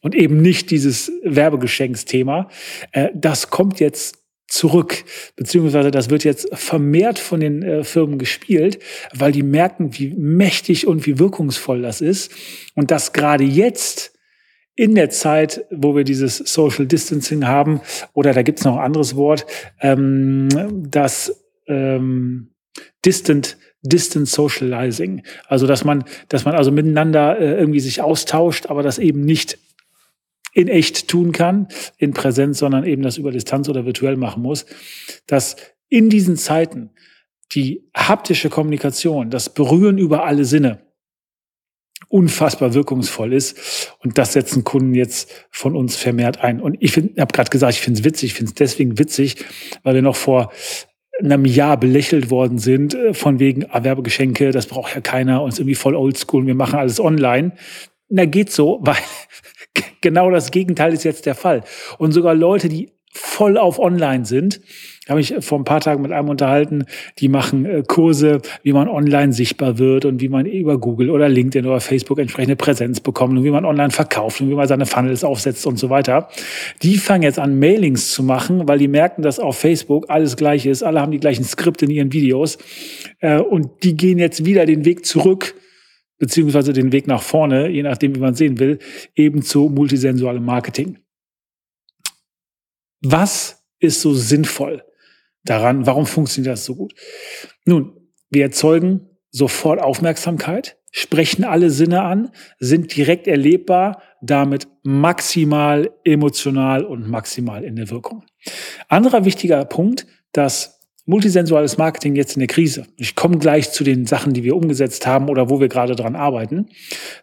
Und 0.00 0.14
eben 0.14 0.40
nicht 0.40 0.70
dieses 0.70 1.12
Werbegeschenksthema. 1.24 2.48
Äh, 2.92 3.10
das 3.14 3.50
kommt 3.50 3.80
jetzt 3.80 4.22
zurück, 4.52 5.04
beziehungsweise 5.34 5.90
das 5.90 6.10
wird 6.10 6.24
jetzt 6.24 6.46
vermehrt 6.52 7.18
von 7.18 7.40
den 7.40 7.62
äh, 7.62 7.84
Firmen 7.84 8.18
gespielt, 8.18 8.78
weil 9.14 9.32
die 9.32 9.42
merken, 9.42 9.98
wie 9.98 10.10
mächtig 10.10 10.86
und 10.86 11.06
wie 11.06 11.18
wirkungsvoll 11.18 11.80
das 11.80 12.02
ist. 12.02 12.30
Und 12.74 12.90
dass 12.90 13.14
gerade 13.14 13.44
jetzt 13.44 14.11
in 14.74 14.94
der 14.94 15.10
Zeit, 15.10 15.66
wo 15.70 15.94
wir 15.94 16.04
dieses 16.04 16.38
Social 16.38 16.86
Distancing 16.86 17.46
haben, 17.46 17.80
oder 18.14 18.32
da 18.32 18.42
gibt 18.42 18.58
es 18.58 18.64
noch 18.64 18.76
ein 18.76 18.84
anderes 18.84 19.16
Wort, 19.16 19.46
ähm, 19.80 20.48
das 20.88 21.44
ähm, 21.66 22.48
Distant 23.04 23.58
Distant 23.82 24.28
Socializing. 24.28 25.22
Also 25.48 25.66
dass 25.66 25.84
man, 25.84 26.04
dass 26.28 26.44
man 26.44 26.54
also 26.54 26.70
miteinander 26.70 27.38
äh, 27.38 27.58
irgendwie 27.58 27.80
sich 27.80 28.00
austauscht, 28.00 28.66
aber 28.66 28.82
das 28.82 28.98
eben 28.98 29.22
nicht 29.22 29.58
in 30.54 30.68
echt 30.68 31.08
tun 31.08 31.32
kann, 31.32 31.68
in 31.98 32.12
Präsenz, 32.12 32.58
sondern 32.58 32.84
eben 32.84 33.02
das 33.02 33.16
über 33.16 33.30
Distanz 33.30 33.68
oder 33.68 33.86
virtuell 33.86 34.16
machen 34.16 34.42
muss, 34.42 34.66
dass 35.26 35.56
in 35.88 36.10
diesen 36.10 36.36
Zeiten 36.36 36.90
die 37.52 37.88
haptische 37.96 38.50
Kommunikation, 38.50 39.30
das 39.30 39.52
Berühren 39.52 39.98
über 39.98 40.24
alle 40.24 40.44
Sinne, 40.44 40.80
unfassbar 42.12 42.74
wirkungsvoll 42.74 43.32
ist. 43.32 43.96
Und 44.00 44.18
das 44.18 44.34
setzen 44.34 44.64
Kunden 44.64 44.94
jetzt 44.94 45.46
von 45.50 45.74
uns 45.74 45.96
vermehrt 45.96 46.42
ein. 46.44 46.60
Und 46.60 46.76
ich 46.80 46.96
habe 46.96 47.32
gerade 47.32 47.50
gesagt, 47.50 47.72
ich 47.72 47.80
finde 47.80 48.00
es 48.00 48.04
witzig. 48.04 48.30
Ich 48.30 48.34
finde 48.34 48.50
es 48.50 48.54
deswegen 48.54 48.98
witzig, 48.98 49.44
weil 49.82 49.94
wir 49.94 50.02
noch 50.02 50.16
vor 50.16 50.52
einem 51.18 51.44
Jahr 51.44 51.78
belächelt 51.78 52.30
worden 52.30 52.58
sind, 52.58 52.94
äh, 52.94 53.14
von 53.14 53.38
wegen 53.38 53.62
Erwerbegeschenke, 53.62 54.50
das 54.50 54.66
braucht 54.66 54.94
ja 54.94 55.00
keiner, 55.00 55.42
uns 55.42 55.58
irgendwie 55.58 55.74
voll 55.74 55.94
oldschool, 55.94 56.46
wir 56.46 56.54
machen 56.54 56.78
alles 56.78 57.00
online. 57.00 57.52
Na, 58.08 58.24
geht 58.24 58.50
so, 58.50 58.80
weil 58.82 58.96
genau 60.00 60.30
das 60.30 60.50
Gegenteil 60.50 60.92
ist 60.92 61.04
jetzt 61.04 61.26
der 61.26 61.34
Fall. 61.34 61.64
Und 61.98 62.12
sogar 62.12 62.34
Leute, 62.34 62.68
die 62.68 62.92
voll 63.12 63.56
auf 63.56 63.78
online 63.78 64.24
sind, 64.24 64.60
habe 65.08 65.20
ich 65.20 65.34
vor 65.40 65.58
ein 65.58 65.64
paar 65.64 65.80
Tagen 65.80 66.02
mit 66.02 66.12
einem 66.12 66.28
unterhalten, 66.28 66.84
die 67.18 67.28
machen 67.28 67.66
äh, 67.66 67.82
Kurse, 67.86 68.40
wie 68.62 68.72
man 68.72 68.88
online 68.88 69.32
sichtbar 69.32 69.78
wird 69.78 70.04
und 70.04 70.20
wie 70.20 70.28
man 70.28 70.46
über 70.46 70.78
Google 70.78 71.10
oder 71.10 71.28
LinkedIn 71.28 71.68
oder 71.68 71.80
Facebook 71.80 72.20
entsprechende 72.20 72.54
Präsenz 72.54 73.00
bekommt 73.00 73.36
und 73.36 73.44
wie 73.44 73.50
man 73.50 73.64
online 73.64 73.90
verkauft 73.90 74.40
und 74.40 74.50
wie 74.50 74.54
man 74.54 74.68
seine 74.68 74.86
Funnels 74.86 75.24
aufsetzt 75.24 75.66
und 75.66 75.78
so 75.78 75.90
weiter. 75.90 76.28
Die 76.82 76.98
fangen 76.98 77.24
jetzt 77.24 77.38
an, 77.40 77.58
Mailings 77.58 78.12
zu 78.12 78.22
machen, 78.22 78.68
weil 78.68 78.78
die 78.78 78.88
merken, 78.88 79.22
dass 79.22 79.40
auf 79.40 79.58
Facebook 79.58 80.08
alles 80.08 80.36
gleich 80.36 80.66
ist. 80.66 80.82
Alle 80.82 81.00
haben 81.00 81.12
die 81.12 81.20
gleichen 81.20 81.44
Skripte 81.44 81.86
in 81.86 81.90
ihren 81.90 82.12
Videos 82.12 82.58
äh, 83.20 83.38
und 83.38 83.82
die 83.82 83.96
gehen 83.96 84.18
jetzt 84.18 84.44
wieder 84.44 84.66
den 84.66 84.84
Weg 84.84 85.04
zurück 85.04 85.54
beziehungsweise 86.22 86.72
den 86.72 86.92
Weg 86.92 87.08
nach 87.08 87.20
vorne, 87.20 87.68
je 87.68 87.82
nachdem, 87.82 88.14
wie 88.14 88.20
man 88.20 88.36
sehen 88.36 88.60
will, 88.60 88.78
eben 89.16 89.42
zu 89.42 89.68
multisensualem 89.68 90.44
Marketing. 90.44 90.98
Was 93.00 93.64
ist 93.80 94.00
so 94.00 94.14
sinnvoll? 94.14 94.84
Daran, 95.44 95.86
warum 95.86 96.06
funktioniert 96.06 96.52
das 96.52 96.64
so 96.64 96.74
gut? 96.76 96.94
Nun, 97.64 97.92
wir 98.30 98.44
erzeugen 98.44 99.08
sofort 99.30 99.80
Aufmerksamkeit, 99.80 100.76
sprechen 100.90 101.44
alle 101.44 101.70
Sinne 101.70 102.02
an, 102.02 102.30
sind 102.58 102.94
direkt 102.96 103.26
erlebbar, 103.26 104.02
damit 104.20 104.68
maximal 104.82 105.90
emotional 106.04 106.84
und 106.84 107.08
maximal 107.08 107.64
in 107.64 107.76
der 107.76 107.90
Wirkung. 107.90 108.24
Anderer 108.88 109.24
wichtiger 109.24 109.64
Punkt, 109.64 110.06
dass 110.32 110.80
multisensuales 111.04 111.78
Marketing 111.78 112.14
jetzt 112.14 112.36
in 112.36 112.40
der 112.40 112.46
Krise, 112.46 112.86
ich 112.96 113.16
komme 113.16 113.38
gleich 113.38 113.72
zu 113.72 113.82
den 113.82 114.06
Sachen, 114.06 114.34
die 114.34 114.44
wir 114.44 114.54
umgesetzt 114.54 115.06
haben 115.06 115.28
oder 115.28 115.50
wo 115.50 115.60
wir 115.60 115.68
gerade 115.68 115.96
dran 115.96 116.14
arbeiten, 116.14 116.68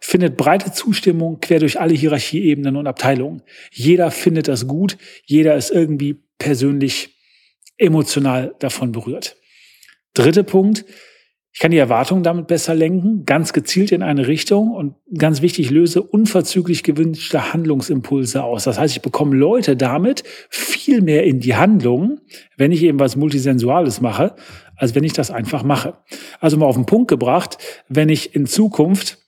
findet 0.00 0.36
breite 0.36 0.72
Zustimmung 0.72 1.40
quer 1.40 1.60
durch 1.60 1.80
alle 1.80 1.94
Hierarchieebenen 1.94 2.76
und 2.76 2.86
Abteilungen. 2.86 3.42
Jeder 3.72 4.10
findet 4.10 4.48
das 4.48 4.66
gut, 4.66 4.98
jeder 5.24 5.56
ist 5.56 5.70
irgendwie 5.70 6.22
persönlich 6.38 7.19
emotional 7.80 8.54
davon 8.58 8.92
berührt. 8.92 9.36
Dritter 10.14 10.42
Punkt, 10.42 10.84
ich 11.52 11.58
kann 11.58 11.72
die 11.72 11.78
Erwartungen 11.78 12.22
damit 12.22 12.46
besser 12.46 12.76
lenken, 12.76 13.24
ganz 13.24 13.52
gezielt 13.52 13.90
in 13.90 14.02
eine 14.02 14.28
Richtung 14.28 14.70
und 14.70 14.94
ganz 15.16 15.42
wichtig, 15.42 15.70
löse 15.70 16.00
unverzüglich 16.00 16.84
gewünschte 16.84 17.52
Handlungsimpulse 17.52 18.44
aus. 18.44 18.64
Das 18.64 18.78
heißt, 18.78 18.94
ich 18.94 19.02
bekomme 19.02 19.36
Leute 19.36 19.76
damit 19.76 20.22
viel 20.48 21.00
mehr 21.00 21.24
in 21.24 21.40
die 21.40 21.56
Handlung, 21.56 22.20
wenn 22.56 22.70
ich 22.70 22.84
eben 22.84 23.00
was 23.00 23.16
Multisensuales 23.16 24.00
mache, 24.00 24.36
als 24.76 24.94
wenn 24.94 25.02
ich 25.02 25.12
das 25.12 25.32
einfach 25.32 25.64
mache. 25.64 25.94
Also 26.38 26.56
mal 26.56 26.66
auf 26.66 26.76
den 26.76 26.86
Punkt 26.86 27.08
gebracht, 27.08 27.58
wenn 27.88 28.08
ich 28.08 28.34
in 28.34 28.46
Zukunft 28.46 29.18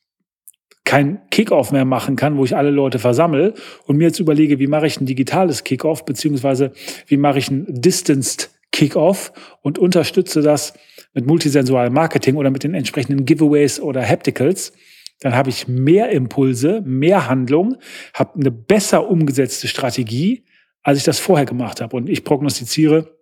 kein 0.92 1.22
Kickoff 1.30 1.72
mehr 1.72 1.86
machen 1.86 2.16
kann, 2.16 2.36
wo 2.36 2.44
ich 2.44 2.54
alle 2.54 2.68
Leute 2.68 2.98
versammle 2.98 3.54
und 3.86 3.96
mir 3.96 4.08
jetzt 4.08 4.20
überlege, 4.20 4.58
wie 4.58 4.66
mache 4.66 4.86
ich 4.86 5.00
ein 5.00 5.06
digitales 5.06 5.64
Kickoff, 5.64 6.04
beziehungsweise 6.04 6.72
wie 7.06 7.16
mache 7.16 7.38
ich 7.38 7.50
ein 7.50 7.64
Distanced 7.66 8.50
Kickoff 8.72 9.32
und 9.62 9.78
unterstütze 9.78 10.42
das 10.42 10.74
mit 11.14 11.26
multisensualem 11.26 11.94
Marketing 11.94 12.36
oder 12.36 12.50
mit 12.50 12.62
den 12.62 12.74
entsprechenden 12.74 13.24
Giveaways 13.24 13.80
oder 13.80 14.06
Hapticals, 14.06 14.74
dann 15.20 15.34
habe 15.34 15.48
ich 15.48 15.66
mehr 15.66 16.10
Impulse, 16.10 16.82
mehr 16.84 17.26
Handlung, 17.26 17.76
habe 18.12 18.38
eine 18.38 18.50
besser 18.50 19.08
umgesetzte 19.08 19.68
Strategie, 19.68 20.44
als 20.82 20.98
ich 20.98 21.04
das 21.04 21.18
vorher 21.18 21.46
gemacht 21.46 21.80
habe. 21.80 21.96
Und 21.96 22.10
ich 22.10 22.22
prognostiziere, 22.22 23.16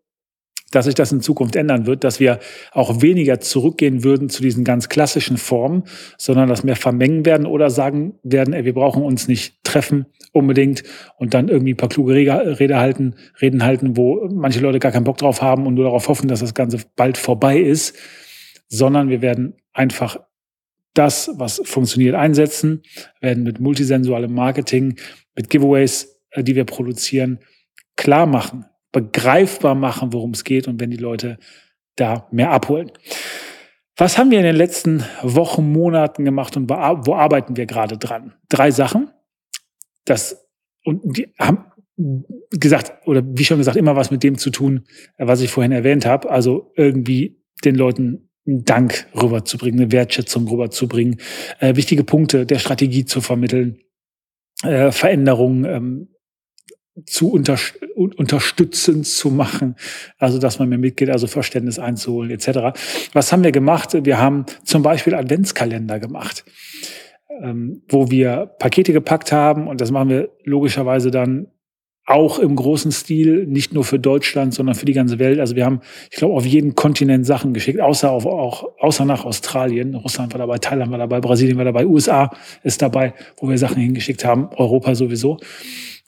dass 0.70 0.84
sich 0.84 0.94
das 0.94 1.12
in 1.12 1.20
Zukunft 1.20 1.56
ändern 1.56 1.86
wird, 1.86 2.04
dass 2.04 2.20
wir 2.20 2.38
auch 2.72 3.02
weniger 3.02 3.40
zurückgehen 3.40 4.04
würden 4.04 4.28
zu 4.28 4.42
diesen 4.42 4.64
ganz 4.64 4.88
klassischen 4.88 5.36
Formen, 5.36 5.84
sondern 6.16 6.48
das 6.48 6.62
mehr 6.62 6.76
vermengen 6.76 7.24
werden 7.26 7.46
oder 7.46 7.70
sagen 7.70 8.14
werden, 8.22 8.54
ey, 8.54 8.64
wir 8.64 8.74
brauchen 8.74 9.02
uns 9.02 9.28
nicht 9.28 9.62
treffen 9.64 10.06
unbedingt 10.32 10.84
und 11.16 11.34
dann 11.34 11.48
irgendwie 11.48 11.72
ein 11.72 11.76
paar 11.76 11.88
kluge 11.88 12.14
Rede 12.14 12.78
halten, 12.78 13.14
Reden 13.40 13.64
halten, 13.64 13.96
wo 13.96 14.28
manche 14.30 14.60
Leute 14.60 14.78
gar 14.78 14.92
keinen 14.92 15.04
Bock 15.04 15.18
drauf 15.18 15.42
haben 15.42 15.66
und 15.66 15.74
nur 15.74 15.84
darauf 15.84 16.08
hoffen, 16.08 16.28
dass 16.28 16.40
das 16.40 16.54
Ganze 16.54 16.78
bald 16.94 17.18
vorbei 17.18 17.58
ist, 17.58 17.96
sondern 18.68 19.08
wir 19.08 19.22
werden 19.22 19.54
einfach 19.72 20.20
das, 20.94 21.30
was 21.34 21.60
funktioniert, 21.64 22.14
einsetzen, 22.14 22.82
werden 23.20 23.44
mit 23.44 23.60
multisensualem 23.60 24.32
Marketing, 24.32 24.96
mit 25.36 25.50
Giveaways, 25.50 26.20
äh, 26.30 26.42
die 26.42 26.56
wir 26.56 26.64
produzieren, 26.64 27.40
klar 27.96 28.26
machen, 28.26 28.64
begreifbar 28.92 29.74
machen, 29.74 30.12
worum 30.12 30.30
es 30.32 30.44
geht 30.44 30.68
und 30.68 30.80
wenn 30.80 30.90
die 30.90 30.96
Leute 30.96 31.38
da 31.96 32.28
mehr 32.30 32.50
abholen. 32.50 32.90
Was 33.96 34.16
haben 34.16 34.30
wir 34.30 34.38
in 34.38 34.44
den 34.44 34.56
letzten 34.56 35.04
Wochen, 35.22 35.70
Monaten 35.70 36.24
gemacht 36.24 36.56
und 36.56 36.70
wo 36.70 37.14
arbeiten 37.14 37.56
wir 37.56 37.66
gerade 37.66 37.98
dran? 37.98 38.34
Drei 38.48 38.70
Sachen. 38.70 39.10
Das, 40.06 40.48
und 40.84 41.18
die 41.18 41.34
haben 41.38 41.66
gesagt, 42.50 43.06
oder 43.06 43.22
wie 43.26 43.44
schon 43.44 43.58
gesagt, 43.58 43.76
immer 43.76 43.96
was 43.96 44.10
mit 44.10 44.22
dem 44.22 44.38
zu 44.38 44.50
tun, 44.50 44.86
was 45.18 45.42
ich 45.42 45.50
vorhin 45.50 45.72
erwähnt 45.72 46.06
habe. 46.06 46.30
Also 46.30 46.72
irgendwie 46.76 47.42
den 47.64 47.74
Leuten 47.74 48.30
einen 48.46 48.64
Dank 48.64 49.06
rüberzubringen, 49.14 49.80
eine 49.80 49.92
Wertschätzung 49.92 50.48
rüberzubringen, 50.48 51.20
äh, 51.58 51.76
wichtige 51.76 52.04
Punkte 52.04 52.46
der 52.46 52.58
Strategie 52.58 53.04
zu 53.04 53.20
vermitteln, 53.20 53.80
äh, 54.62 54.90
Veränderungen 54.92 55.64
ähm, 55.64 56.08
zu 57.06 57.30
unter, 57.30 57.56
unterstützend 57.96 59.06
zu 59.06 59.30
machen, 59.30 59.76
also 60.18 60.38
dass 60.38 60.58
man 60.58 60.68
mir 60.68 60.78
mitgeht, 60.78 61.10
also 61.10 61.26
Verständnis 61.26 61.78
einzuholen 61.78 62.30
etc. 62.30 62.78
Was 63.12 63.32
haben 63.32 63.44
wir 63.44 63.52
gemacht? 63.52 63.96
Wir 64.04 64.18
haben 64.18 64.46
zum 64.64 64.82
Beispiel 64.82 65.14
Adventskalender 65.14 66.00
gemacht, 66.00 66.44
ähm, 67.42 67.82
wo 67.88 68.10
wir 68.10 68.50
Pakete 68.58 68.92
gepackt 68.92 69.32
haben 69.32 69.68
und 69.68 69.80
das 69.80 69.90
machen 69.90 70.08
wir 70.08 70.30
logischerweise 70.44 71.10
dann 71.10 71.46
auch 72.06 72.40
im 72.40 72.56
großen 72.56 72.90
Stil, 72.90 73.46
nicht 73.46 73.72
nur 73.72 73.84
für 73.84 74.00
Deutschland, 74.00 74.52
sondern 74.52 74.74
für 74.74 74.84
die 74.84 74.94
ganze 74.94 75.20
Welt. 75.20 75.38
Also 75.38 75.54
wir 75.54 75.64
haben, 75.64 75.80
ich 76.10 76.16
glaube, 76.16 76.34
auf 76.34 76.44
jeden 76.44 76.74
Kontinent 76.74 77.24
Sachen 77.24 77.54
geschickt, 77.54 77.80
außer 77.80 78.10
auf, 78.10 78.26
auch 78.26 78.64
außer 78.80 79.04
nach 79.04 79.24
Australien. 79.24 79.94
Russland 79.94 80.32
war 80.32 80.38
dabei, 80.38 80.58
Thailand 80.58 80.90
war 80.90 80.98
dabei, 80.98 81.20
Brasilien 81.20 81.56
war 81.56 81.64
dabei, 81.64 81.86
USA 81.86 82.30
ist 82.64 82.82
dabei, 82.82 83.14
wo 83.36 83.48
wir 83.48 83.58
Sachen 83.58 83.80
hingeschickt 83.80 84.24
haben, 84.24 84.48
Europa 84.56 84.96
sowieso 84.96 85.38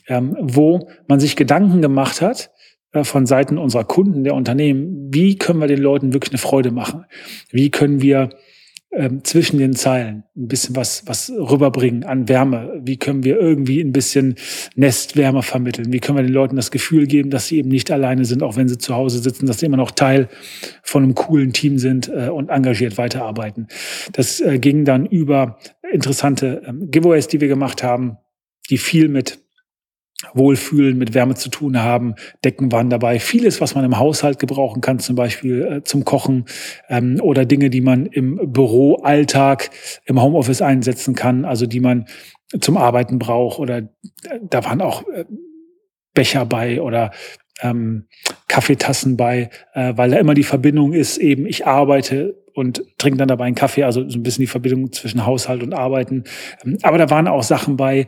ähm, 0.09 0.37
wo 0.41 0.89
man 1.09 1.21
sich 1.21 1.37
Gedanken 1.37 1.83
gemacht 1.83 2.21
hat 2.21 2.51
äh, 2.93 3.05
von 3.05 3.27
Seiten 3.27 3.59
unserer 3.59 3.85
Kunden, 3.85 4.25
der 4.25 4.35
Unternehmen, 4.35 5.09
wie 5.13 5.37
können 5.37 5.61
wir 5.61 5.69
den 5.69 5.81
Leuten 5.81 6.13
wirklich 6.13 6.33
eine 6.33 6.39
Freude 6.39 6.71
machen? 6.71 7.05
Wie 7.51 7.71
können 7.71 8.03
wir 8.03 8.31
ähm, 8.95 9.25
zwischen 9.25 9.59
den 9.59 9.75
Zeilen 9.75 10.25
ein 10.37 10.49
bisschen 10.49 10.77
was, 10.77 11.07
was 11.07 11.31
rüberbringen 11.31 12.05
an 12.05 12.29
Wärme? 12.29 12.81
Wie 12.85 12.99
können 12.99 13.25
wir 13.25 13.41
irgendwie 13.41 13.81
ein 13.81 13.93
bisschen 13.93 14.35
Nestwärme 14.75 15.43
vermitteln? 15.43 15.93
Wie 15.93 16.01
können 16.01 16.19
wir 16.19 16.25
den 16.25 16.33
Leuten 16.33 16.57
das 16.57 16.71
Gefühl 16.71 17.07
geben, 17.07 17.31
dass 17.31 17.47
sie 17.47 17.59
eben 17.59 17.71
nicht 17.71 17.91
alleine 17.91 18.27
sind, 18.27 18.43
auch 18.43 18.57
wenn 18.57 18.69
sie 18.69 18.79
zu 18.79 18.95
Hause 18.95 19.21
sitzen, 19.21 19.47
dass 19.47 19.61
sie 19.61 19.67
immer 19.67 19.79
noch 19.79 19.93
Teil 19.93 20.29
von 20.83 21.03
einem 21.03 21.15
coolen 21.15 21.55
Team 21.55 21.79
sind 21.79 22.09
äh, 22.09 22.29
und 22.29 22.51
engagiert 22.51 22.99
weiterarbeiten? 22.99 23.69
Das 24.13 24.41
äh, 24.41 24.59
ging 24.59 24.85
dann 24.85 25.07
über 25.07 25.59
interessante 25.91 26.63
ähm, 26.67 26.91
Giveaways, 26.91 27.29
die 27.29 27.41
wir 27.41 27.49
gemacht 27.49 27.83
haben, 27.83 28.19
die 28.69 28.79
viel 28.79 29.09
mit 29.09 29.39
Wohlfühlen, 30.35 30.99
mit 30.99 31.15
Wärme 31.15 31.35
zu 31.35 31.49
tun 31.49 31.83
haben. 31.83 32.15
Decken 32.45 32.73
waren 32.73 32.91
dabei. 32.91 33.19
Vieles, 33.19 33.61
was 33.61 33.75
man 33.75 33.85
im 33.85 33.99
Haushalt 33.99 34.39
gebrauchen 34.39 34.81
kann, 34.81 34.99
zum 34.99 35.17
Beispiel 35.17 35.63
äh, 35.63 35.83
zum 35.85 36.05
Kochen 36.05 36.47
ähm, 36.89 37.19
oder 37.21 37.45
Dinge, 37.45 37.71
die 37.71 37.81
man 37.81 38.07
im 38.07 38.53
Büroalltag, 38.53 39.71
im 40.05 40.21
Homeoffice 40.21 40.63
einsetzen 40.63 41.15
kann, 41.15 41.45
also 41.45 41.67
die 41.67 41.81
man 41.81 42.07
zum 42.61 42.77
Arbeiten 42.77 43.19
braucht. 43.19 43.59
Oder 43.59 43.79
äh, 43.79 43.89
da 44.43 44.65
waren 44.65 44.81
auch 44.81 45.07
äh, 45.09 45.25
Becher 46.15 46.45
bei 46.47 46.81
oder 46.81 47.11
ähm, 47.63 48.07
Kaffeetassen 48.49 49.17
bei, 49.17 49.51
äh, 49.75 49.93
weil 49.97 50.11
da 50.11 50.19
immer 50.19 50.35
die 50.35 50.43
Verbindung 50.43 50.93
ist, 50.93 51.19
eben 51.19 51.47
ich 51.47 51.67
arbeite 51.67 52.37
und 52.55 52.83
trinke 52.99 53.19
dann 53.19 53.29
dabei 53.29 53.47
einen 53.47 53.55
Kaffee, 53.55 53.85
also 53.85 54.09
so 54.09 54.19
ein 54.19 54.23
bisschen 54.23 54.43
die 54.43 54.49
Verbindung 54.49 54.93
zwischen 54.93 55.25
Haushalt 55.25 55.63
und 55.63 55.73
Arbeiten. 55.73 56.25
Ähm, 56.65 56.79
aber 56.83 56.99
da 56.99 57.11
waren 57.11 57.29
auch 57.29 57.43
Sachen 57.43 57.77
bei, 57.77 58.07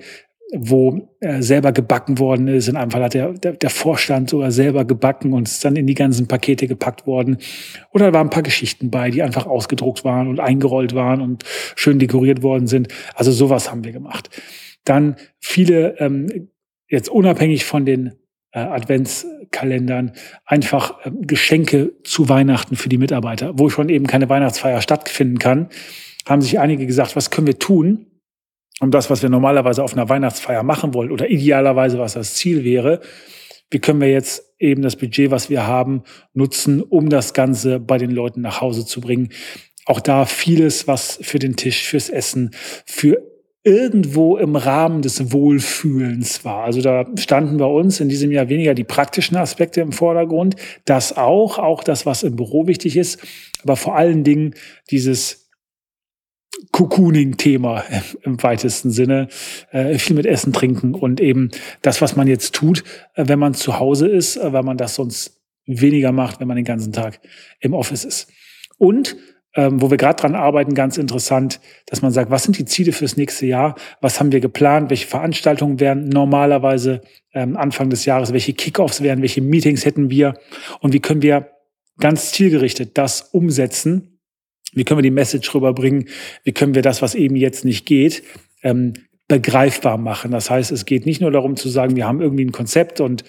wo 0.57 1.09
äh, 1.21 1.43
selber 1.43 1.73
gebacken 1.73 2.19
worden 2.19 2.49
ist. 2.49 2.69
In 2.69 2.77
einem 2.77 2.91
Fall 2.91 3.03
hat 3.03 3.15
der, 3.15 3.33
der, 3.33 3.53
der 3.53 3.71
Vorstand 3.71 4.31
sogar 4.31 4.51
selber 4.51 4.85
gebacken 4.85 5.33
und 5.33 5.49
ist 5.49 5.65
dann 5.65 5.77
in 5.77 5.87
die 5.87 5.95
ganzen 5.95 6.29
Pakete 6.29 6.67
gepackt 6.67 7.07
worden. 7.07 7.39
Oder 7.93 8.07
da 8.07 8.13
waren 8.19 8.29
ein 8.29 8.31
paar 8.31 8.43
Geschichten 8.43 8.91
bei, 8.91 9.11
die 9.11 9.23
einfach 9.23 9.47
ausgedruckt 9.47 10.05
waren 10.05 10.29
und 10.29 10.41
eingerollt 10.41 10.95
waren 10.95 11.21
und 11.21 11.45
schön 11.77 11.99
dekoriert 11.99 12.43
worden 12.43 12.67
sind. 12.67 12.89
Also 13.15 13.33
sowas 13.33 13.71
haben 13.71 13.85
wir 13.85 13.93
gemacht. 13.93 14.31
Dann 14.85 15.17
viele, 15.41 15.99
ähm, 15.99 16.51
jetzt 16.89 17.09
unabhängig 17.09 17.65
von 17.65 17.85
den 17.85 18.13
äh, 18.53 18.61
Adventskalendern, 18.61 20.13
einfach 20.45 21.05
äh, 21.05 21.11
Geschenke 21.23 21.93
zu 22.05 22.29
Weihnachten 22.29 22.77
für 22.77 22.89
die 22.89 22.99
Mitarbeiter, 22.99 23.59
wo 23.59 23.69
schon 23.69 23.89
eben 23.89 24.07
keine 24.07 24.29
Weihnachtsfeier 24.29 24.81
stattfinden 24.81 25.39
kann, 25.39 25.69
haben 26.27 26.43
sich 26.43 26.59
einige 26.59 26.87
gesagt, 26.87 27.17
was 27.17 27.31
können 27.31 27.47
wir 27.47 27.59
tun, 27.59 28.07
um 28.81 28.91
das, 28.91 29.11
was 29.11 29.23
wir 29.23 29.29
normalerweise 29.29 29.83
auf 29.83 29.93
einer 29.93 30.09
Weihnachtsfeier 30.09 30.63
machen 30.63 30.95
wollen 30.95 31.11
oder 31.11 31.31
idealerweise, 31.31 31.99
was 31.99 32.15
das 32.15 32.35
Ziel 32.35 32.65
wäre, 32.65 33.01
wie 33.71 33.79
können 33.79 34.01
wir 34.01 34.11
jetzt 34.11 34.55
eben 34.59 34.83
das 34.83 34.97
Budget, 34.97 35.31
was 35.31 35.51
wir 35.51 35.67
haben, 35.67 36.03
nutzen, 36.33 36.83
um 36.83 37.09
das 37.09 37.35
Ganze 37.35 37.81
bei 37.81 37.99
den 37.99 38.11
Leuten 38.11 38.41
nach 38.41 38.61
Hause 38.61 38.85
zu 38.87 39.01
bringen. 39.01 39.31
Auch 39.87 40.01
da 40.01 40.27
vieles, 40.27 40.87
was 40.87 41.19
für 41.23 41.39
den 41.39 41.57
Tisch, 41.57 41.89
fürs 41.89 42.09
Essen, 42.09 42.51
für 42.87 43.23
irgendwo 43.65 44.37
im 44.37 44.57
Rahmen 44.57 45.01
des 45.01 45.33
Wohlfühlens 45.33 46.45
war. 46.45 46.65
Also 46.65 46.83
da 46.83 47.07
standen 47.19 47.57
bei 47.57 47.65
uns 47.65 47.99
in 47.99 48.11
diesem 48.11 48.31
Jahr 48.31 48.51
weniger 48.51 48.75
die 48.75 48.85
praktischen 48.85 49.39
Aspekte 49.39 49.81
im 49.81 49.93
Vordergrund, 49.93 50.57
das 50.85 51.17
auch, 51.17 51.59
auch 51.59 51.83
das, 51.83 52.05
was 52.05 52.23
im 52.23 52.37
Büro 52.37 52.67
wichtig 52.67 52.97
ist, 52.99 53.21
aber 53.63 53.77
vor 53.77 53.97
allen 53.97 54.23
Dingen 54.23 54.55
dieses 54.91 55.44
Cocooning-Thema 56.73 57.85
im 58.23 58.43
weitesten 58.43 58.91
Sinne. 58.91 59.29
Äh, 59.71 59.99
viel 59.99 60.17
mit 60.17 60.27
Essen, 60.27 60.53
Trinken 60.53 60.95
und 60.95 61.21
eben 61.21 61.51
das, 61.83 62.01
was 62.03 62.17
man 62.17 62.27
jetzt 62.27 62.55
tut, 62.55 62.85
äh, 63.15 63.25
wenn 63.27 63.39
man 63.39 63.55
zu 63.55 63.79
Hause 63.79 64.09
ist, 64.09 64.37
äh, 64.37 64.53
weil 64.53 64.63
man 64.63 64.77
das 64.77 64.95
sonst 64.95 65.41
weniger 65.67 66.13
macht, 66.13 66.41
wenn 66.41 66.49
man 66.49 66.57
den 66.57 66.65
ganzen 66.65 66.93
Tag 66.93 67.21
im 67.61 67.75
Office 67.75 68.05
ist. 68.05 68.29
Und 68.79 69.17
ähm, 69.57 69.81
wo 69.81 69.91
wir 69.91 69.97
gerade 69.97 70.21
dran 70.21 70.35
arbeiten, 70.35 70.75
ganz 70.75 70.99
interessant, 70.99 71.61
dass 71.87 72.03
man 72.03 72.11
sagt, 72.11 72.31
was 72.31 72.43
sind 72.43 72.59
die 72.59 72.65
Ziele 72.65 72.93
fürs 72.93 73.17
nächste 73.17 73.47
Jahr? 73.47 73.77
Was 74.01 74.19
haben 74.19 74.33
wir 74.33 74.41
geplant? 74.41 74.91
Welche 74.91 75.07
Veranstaltungen 75.07 75.79
wären 75.79 76.09
normalerweise 76.09 77.03
ähm, 77.33 77.57
Anfang 77.57 77.89
des 77.89 78.05
Jahres? 78.05 78.33
Welche 78.33 78.53
Kickoffs 78.53 79.01
wären? 79.01 79.23
Welche 79.23 79.43
Meetings 79.43 79.85
hätten 79.85 80.11
wir? 80.11 80.35
Und 80.81 80.93
wie 80.93 81.01
können 81.01 81.23
wir 81.23 81.51
ganz 82.01 82.33
zielgerichtet 82.33 82.99
das 82.99 83.23
umsetzen? 83.23 84.14
Wie 84.73 84.85
können 84.85 84.99
wir 84.99 85.03
die 85.03 85.11
Message 85.11 85.55
rüberbringen? 85.55 86.09
Wie 86.43 86.53
können 86.53 86.75
wir 86.75 86.83
das, 86.83 87.03
was 87.03 87.15
eben 87.15 87.37
jetzt 87.37 87.65
nicht 87.65 87.87
geht, 87.87 88.23
ähm, 88.63 88.95
begreifbar 89.29 89.99
machen? 89.99 90.31
Das 90.31 90.51
heißt, 90.51 90.73
es 90.73 90.85
geht 90.85 91.07
nicht 91.07 91.21
nur 91.21 91.31
darum 91.31 91.57
zu 91.57 91.69
sagen, 91.69 91.97
wir 91.97 92.07
haben 92.07 92.21
irgendwie 92.21 92.45
ein 92.45 92.53
Konzept 92.53 93.01
und 93.01 93.25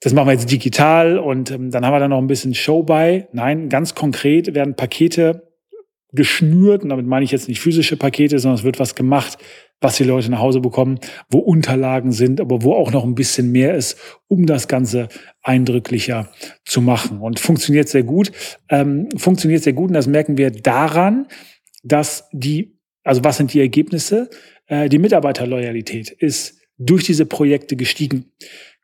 das 0.00 0.12
machen 0.12 0.26
wir 0.26 0.32
jetzt 0.32 0.50
digital 0.50 1.18
und 1.18 1.50
ähm, 1.52 1.70
dann 1.70 1.86
haben 1.86 1.94
wir 1.94 2.00
da 2.00 2.08
noch 2.08 2.18
ein 2.18 2.26
bisschen 2.26 2.54
Show 2.54 2.82
bei. 2.82 3.28
Nein, 3.32 3.68
ganz 3.68 3.94
konkret 3.94 4.54
werden 4.54 4.74
Pakete 4.74 5.51
geschnürt, 6.12 6.82
und 6.82 6.90
damit 6.90 7.06
meine 7.06 7.24
ich 7.24 7.30
jetzt 7.30 7.48
nicht 7.48 7.60
physische 7.60 7.96
Pakete, 7.96 8.38
sondern 8.38 8.58
es 8.58 8.64
wird 8.64 8.78
was 8.78 8.94
gemacht, 8.94 9.38
was 9.80 9.96
die 9.96 10.04
Leute 10.04 10.30
nach 10.30 10.38
Hause 10.38 10.60
bekommen, 10.60 10.98
wo 11.28 11.38
Unterlagen 11.38 12.12
sind, 12.12 12.40
aber 12.40 12.62
wo 12.62 12.74
auch 12.74 12.92
noch 12.92 13.04
ein 13.04 13.14
bisschen 13.14 13.50
mehr 13.50 13.74
ist, 13.74 13.98
um 14.28 14.46
das 14.46 14.68
Ganze 14.68 15.08
eindrücklicher 15.42 16.30
zu 16.64 16.80
machen. 16.80 17.20
Und 17.20 17.40
funktioniert 17.40 17.88
sehr 17.88 18.04
gut. 18.04 18.30
Ähm, 18.68 19.08
funktioniert 19.16 19.62
sehr 19.62 19.72
gut 19.72 19.88
und 19.88 19.94
das 19.94 20.06
merken 20.06 20.38
wir 20.38 20.50
daran, 20.50 21.26
dass 21.82 22.28
die, 22.32 22.78
also 23.02 23.24
was 23.24 23.38
sind 23.38 23.52
die 23.52 23.60
Ergebnisse? 23.60 24.30
Äh, 24.66 24.88
die 24.88 24.98
Mitarbeiterloyalität 24.98 26.10
ist 26.10 26.60
durch 26.78 27.04
diese 27.04 27.26
Projekte 27.26 27.76
gestiegen. 27.76 28.32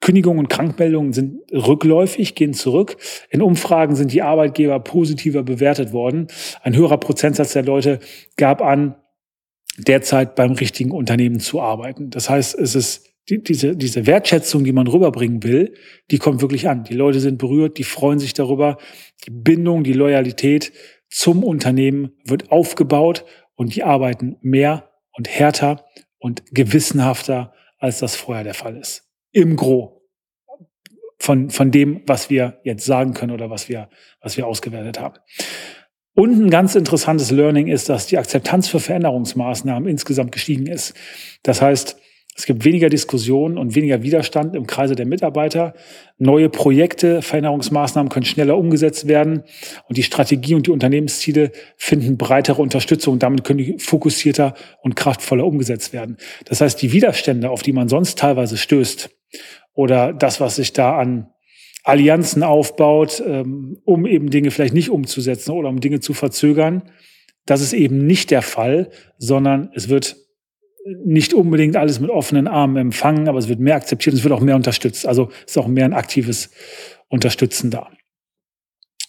Kündigungen 0.00 0.38
und 0.38 0.49
Krankmeldungen 0.49 1.12
sind 1.12 1.40
rückläufig, 1.52 2.35
gehen 2.35 2.55
zurück. 2.55 2.97
In 3.31 3.43
Umfragen 3.43 3.97
sind 3.97 4.12
die 4.12 4.23
Arbeitgeber 4.23 4.78
positiver 4.81 5.43
bewertet 5.43 5.93
worden. 5.93 6.28
Ein 6.62 6.76
höherer 6.76 6.99
Prozentsatz 6.99 7.52
der 7.52 7.64
Leute 7.64 7.99
gab 8.37 8.62
an, 8.62 8.95
derzeit 9.76 10.35
beim 10.35 10.52
richtigen 10.52 10.90
Unternehmen 10.90 11.40
zu 11.40 11.61
arbeiten. 11.61 12.11
Das 12.11 12.31
heißt, 12.31 12.59
es 12.59 12.75
ist 12.75 13.09
die, 13.28 13.43
diese, 13.43 13.76
diese 13.76 14.07
Wertschätzung, 14.07 14.64
die 14.64 14.73
man 14.73 14.87
rüberbringen 14.87 15.43
will, 15.43 15.75
die 16.11 16.19
kommt 16.19 16.40
wirklich 16.40 16.69
an. 16.69 16.85
Die 16.85 16.95
Leute 16.95 17.21
sind 17.21 17.38
berührt, 17.38 17.78
die 17.78 17.85
freuen 17.85 18.19
sich 18.19 18.33
darüber. 18.33 18.78
Die 19.26 19.31
Bindung, 19.31 19.85
die 19.85 19.93
Loyalität 19.93 20.73
zum 21.11 21.45
Unternehmen 21.45 22.12
wird 22.25 22.50
aufgebaut 22.50 23.25
und 23.55 23.75
die 23.75 23.83
arbeiten 23.83 24.37
mehr 24.40 24.90
und 25.12 25.28
härter 25.28 25.85
und 26.19 26.45
gewissenhafter, 26.52 27.52
als 27.78 27.99
das 27.99 28.17
vorher 28.17 28.45
der 28.45 28.55
Fall 28.55 28.76
ist. 28.76 29.08
Im 29.33 29.57
Gro 29.57 29.99
von, 31.19 31.51
von 31.51 31.71
dem, 31.71 32.03
was 32.07 32.31
wir 32.31 32.61
jetzt 32.63 32.85
sagen 32.85 33.15
können 33.15 33.33
oder 33.33 33.51
was 33.51 33.69
wir, 33.69 33.89
was 34.21 34.37
wir 34.37 34.47
ausgewertet 34.47 35.01
haben. 35.01 35.17
Und 36.15 36.33
ein 36.33 36.51
ganz 36.51 36.75
interessantes 36.75 37.31
Learning 37.31 37.69
ist, 37.69 37.89
dass 37.89 38.07
die 38.07 38.19
Akzeptanz 38.19 38.69
für 38.69 38.81
Veränderungsmaßnahmen 38.81 39.89
insgesamt 39.89 40.33
gestiegen 40.33 40.67
ist. 40.67 40.95
Das 41.43 41.63
heißt, 41.63 41.97
es 42.35 42.47
gibt 42.47 42.65
weniger 42.65 42.89
Diskussionen 42.89 43.59
und 43.59 43.75
weniger 43.75 44.03
Widerstand 44.03 44.55
im 44.55 44.69
Kreise 44.69 44.95
der 44.95 45.07
Mitarbeiter. 45.07 45.75
Neue 46.19 46.49
Projekte, 46.49 47.21
Veränderungsmaßnahmen 47.21 48.11
können 48.11 48.27
schneller 48.27 48.57
umgesetzt 48.57 49.09
werden 49.09 49.43
und 49.89 49.97
die 49.97 50.05
Strategie 50.05 50.55
und 50.55 50.67
die 50.69 50.71
Unternehmensziele 50.71 51.51
finden 51.77 52.17
breitere 52.17 52.63
Unterstützung. 52.63 53.19
Damit 53.19 53.43
können 53.43 53.59
die 53.59 53.79
fokussierter 53.79 54.55
und 54.83 54.95
kraftvoller 54.95 55.45
umgesetzt 55.45 55.93
werden. 55.93 56.17
Das 56.45 56.61
heißt, 56.61 56.81
die 56.81 56.93
Widerstände, 56.93 57.51
auf 57.51 57.63
die 57.63 57.73
man 57.73 57.89
sonst 57.89 58.19
teilweise 58.19 58.57
stößt 58.57 59.11
oder 59.75 60.13
das, 60.13 60.41
was 60.41 60.57
sich 60.57 60.73
da 60.73 60.99
an 60.99 61.29
Allianzen 61.85 62.43
aufbaut, 62.43 63.23
ähm, 63.25 63.79
um 63.85 64.07
eben 64.07 64.31
Dinge 64.31 64.51
vielleicht 64.51 64.75
nicht 64.75 64.91
umzusetzen 64.91 65.53
oder 65.53 65.69
um 65.69 65.81
Dinge 65.81 66.01
zu 66.01 66.13
verzögern. 66.13 66.83
Das 67.47 67.63
ist 67.63 67.73
eben 67.73 68.07
nicht 68.07 68.31
der 68.31 68.43
Fall, 68.43 68.91
sondern 69.17 69.71
es 69.75 69.89
wird 69.89 70.17
nicht 71.05 71.35
unbedingt 71.35 71.77
alles 71.77 72.01
mit 72.01 72.11
offenen 72.11 72.47
Armen 72.47 72.77
empfangen, 72.77 73.29
aber 73.29 73.39
es 73.39 73.49
wird 73.49 73.61
mehr 73.61 73.77
akzeptiert, 73.77 74.15
es 74.15 74.23
wird 74.23 74.33
auch 74.33 74.41
mehr 74.41 74.57
unterstützt. 74.57 75.07
Also 75.07 75.31
ist 75.47 75.59
auch 75.59 75.67
mehr 75.67 75.85
ein 75.85 75.93
aktives 75.95 76.51
Unterstützen 77.09 77.71
da. 77.71 77.91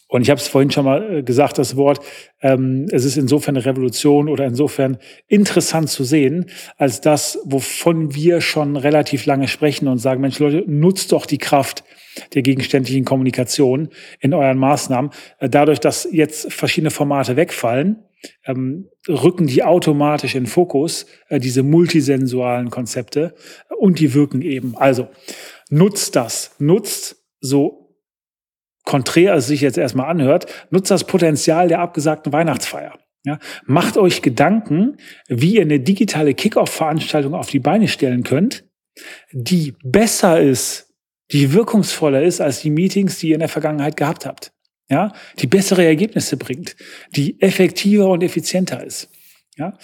Und 0.09 0.23
ich 0.23 0.31
habe 0.31 0.41
es 0.41 0.47
vorhin 0.47 0.71
schon 0.71 0.85
mal 0.85 1.17
äh, 1.17 1.23
gesagt, 1.23 1.59
das 1.59 1.75
Wort, 1.75 2.03
ähm, 2.41 2.87
es 2.91 3.05
ist 3.05 3.15
insofern 3.15 3.55
eine 3.55 3.65
Revolution 3.65 4.27
oder 4.27 4.45
insofern 4.45 4.97
interessant 5.27 5.89
zu 5.89 6.03
sehen, 6.03 6.47
als 6.77 6.99
das, 6.99 7.39
wovon 7.45 8.15
wir 8.15 8.41
schon 8.41 8.75
relativ 8.75 9.27
lange 9.27 9.47
sprechen 9.47 9.87
und 9.87 9.99
sagen, 9.99 10.19
Mensch 10.19 10.39
Leute, 10.39 10.63
nutzt 10.65 11.11
doch 11.11 11.27
die 11.27 11.37
Kraft 11.37 11.83
der 12.33 12.41
gegenständlichen 12.41 13.05
Kommunikation 13.05 13.89
in 14.19 14.33
euren 14.33 14.57
Maßnahmen. 14.57 15.11
Äh, 15.37 15.47
dadurch, 15.47 15.79
dass 15.79 16.09
jetzt 16.11 16.51
verschiedene 16.51 16.89
Formate 16.89 17.35
wegfallen, 17.35 18.03
ähm, 18.45 18.89
rücken 19.07 19.45
die 19.45 19.63
automatisch 19.63 20.33
in 20.33 20.47
Fokus, 20.47 21.05
äh, 21.29 21.39
diese 21.39 21.61
multisensualen 21.61 22.71
Konzepte, 22.71 23.35
und 23.77 23.99
die 23.99 24.15
wirken 24.15 24.41
eben. 24.41 24.75
Also 24.75 25.07
nutzt 25.69 26.15
das, 26.15 26.55
nutzt 26.57 27.23
so 27.41 27.78
konträr 28.89 29.35
es 29.35 29.45
sich 29.45 29.61
jetzt 29.61 29.77
erstmal 29.77 30.09
anhört, 30.09 30.47
nutzt 30.71 30.89
das 30.89 31.03
Potenzial 31.03 31.67
der 31.67 31.79
abgesagten 31.79 32.33
Weihnachtsfeier. 32.33 32.97
Ja, 33.23 33.37
macht 33.65 33.97
euch 33.97 34.23
Gedanken, 34.23 34.97
wie 35.27 35.57
ihr 35.57 35.61
eine 35.61 35.79
digitale 35.79 36.33
Kickoff-Veranstaltung 36.33 37.35
auf 37.35 37.51
die 37.51 37.59
Beine 37.59 37.87
stellen 37.87 38.23
könnt, 38.23 38.63
die 39.31 39.75
besser 39.83 40.41
ist, 40.41 40.87
die 41.31 41.53
wirkungsvoller 41.53 42.23
ist 42.23 42.41
als 42.41 42.61
die 42.61 42.71
Meetings, 42.71 43.19
die 43.19 43.29
ihr 43.29 43.35
in 43.35 43.41
der 43.41 43.49
Vergangenheit 43.49 43.95
gehabt 43.95 44.25
habt. 44.25 44.53
Ja, 44.89 45.13
die 45.37 45.45
bessere 45.45 45.85
Ergebnisse 45.85 46.35
bringt, 46.35 46.75
die 47.15 47.39
effektiver 47.41 48.09
und 48.09 48.23
effizienter 48.23 48.83
ist. 48.83 49.11
Ja, 49.55 49.77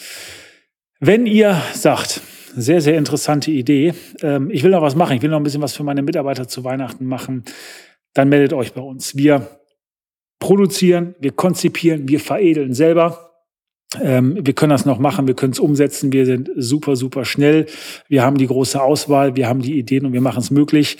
wenn 0.99 1.27
ihr 1.27 1.61
sagt, 1.73 2.21
sehr, 2.55 2.81
sehr 2.81 2.97
interessante 2.97 3.51
Idee, 3.51 3.93
ähm, 4.23 4.49
ich 4.49 4.63
will 4.63 4.71
noch 4.71 4.81
was 4.81 4.95
machen, 4.95 5.15
ich 5.15 5.21
will 5.21 5.29
noch 5.29 5.37
ein 5.37 5.43
bisschen 5.43 5.61
was 5.61 5.75
für 5.75 5.83
meine 5.83 6.01
Mitarbeiter 6.01 6.47
zu 6.47 6.63
Weihnachten 6.63 7.05
machen, 7.05 7.43
dann 8.15 8.29
meldet 8.29 8.53
euch 8.53 8.73
bei 8.73 8.81
uns. 8.81 9.15
Wir 9.15 9.47
produzieren, 10.39 11.13
wir 11.19 11.31
konzipieren, 11.31 12.07
wir 12.07 12.19
veredeln 12.19 12.73
selber. 12.73 13.21
Ähm, 14.01 14.37
wir 14.41 14.53
können 14.53 14.71
das 14.71 14.85
noch 14.85 14.99
machen, 14.99 15.27
wir 15.27 15.35
können 15.35 15.53
es 15.53 15.59
umsetzen, 15.59 16.11
wir 16.11 16.25
sind 16.25 16.49
super, 16.55 16.95
super 16.95 17.23
schnell. 17.23 17.65
Wir 18.07 18.23
haben 18.23 18.37
die 18.37 18.47
große 18.47 18.81
Auswahl, 18.81 19.35
wir 19.35 19.47
haben 19.47 19.61
die 19.61 19.77
Ideen 19.77 20.05
und 20.05 20.13
wir 20.13 20.21
machen 20.21 20.39
es 20.39 20.49
möglich. 20.49 20.97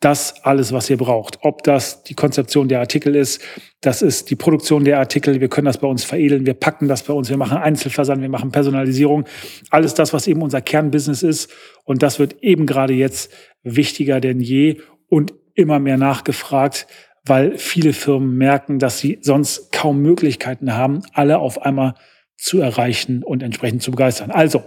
Das 0.00 0.44
alles, 0.44 0.72
was 0.72 0.90
ihr 0.90 0.96
braucht. 0.96 1.38
Ob 1.42 1.62
das 1.62 2.02
die 2.04 2.14
Konzeption 2.14 2.68
der 2.68 2.80
Artikel 2.80 3.16
ist, 3.16 3.40
das 3.80 4.02
ist 4.02 4.30
die 4.30 4.36
Produktion 4.36 4.84
der 4.84 4.98
Artikel, 4.98 5.40
wir 5.40 5.48
können 5.48 5.66
das 5.66 5.78
bei 5.78 5.88
uns 5.88 6.04
veredeln, 6.04 6.46
wir 6.46 6.54
packen 6.54 6.88
das 6.88 7.02
bei 7.02 7.12
uns, 7.14 7.30
wir 7.30 7.36
machen 7.36 7.58
Einzelversand, 7.58 8.22
wir 8.22 8.28
machen 8.28 8.52
Personalisierung. 8.52 9.24
Alles 9.70 9.94
das, 9.94 10.12
was 10.12 10.26
eben 10.26 10.42
unser 10.42 10.60
Kernbusiness 10.60 11.22
ist. 11.22 11.50
Und 11.84 12.02
das 12.02 12.18
wird 12.18 12.42
eben 12.42 12.66
gerade 12.66 12.92
jetzt 12.92 13.32
wichtiger 13.62 14.20
denn 14.20 14.40
je. 14.40 14.78
Und 15.08 15.34
immer 15.56 15.78
mehr 15.78 15.96
nachgefragt, 15.96 16.86
weil 17.24 17.58
viele 17.58 17.92
Firmen 17.92 18.36
merken, 18.36 18.78
dass 18.78 19.00
sie 19.00 19.18
sonst 19.20 19.72
kaum 19.72 20.00
Möglichkeiten 20.00 20.74
haben, 20.74 21.02
alle 21.12 21.38
auf 21.38 21.62
einmal 21.62 21.94
zu 22.36 22.60
erreichen 22.60 23.22
und 23.22 23.42
entsprechend 23.42 23.82
zu 23.82 23.90
begeistern. 23.90 24.30
Also, 24.30 24.62